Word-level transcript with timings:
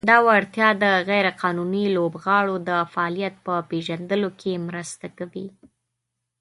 دا 0.09 0.17
وړتیا 0.27 0.69
د 0.83 0.85
"غیر 1.09 1.25
قانوني 1.41 1.85
لوبغاړو 1.95 2.55
د 2.69 2.71
فعالیت" 2.93 3.35
په 3.45 3.53
پېژندلو 3.69 4.29
کې 4.39 4.63
مرسته 4.67 5.07
کوي. 5.17 5.47